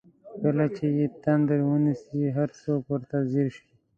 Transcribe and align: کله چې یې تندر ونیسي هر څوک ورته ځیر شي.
کله 0.41 0.65
چې 0.75 0.85
یې 0.97 1.05
تندر 1.23 1.59
ونیسي 1.69 2.21
هر 2.37 2.49
څوک 2.61 2.81
ورته 2.91 3.17
ځیر 3.31 3.47
شي. 3.55 3.67